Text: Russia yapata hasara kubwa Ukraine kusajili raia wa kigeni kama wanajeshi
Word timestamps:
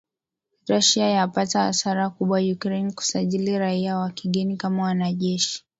Russia 0.69 1.05
yapata 1.09 1.61
hasara 1.61 2.09
kubwa 2.09 2.39
Ukraine 2.53 2.91
kusajili 2.91 3.57
raia 3.59 3.97
wa 3.97 4.11
kigeni 4.11 4.57
kama 4.57 4.83
wanajeshi 4.83 5.65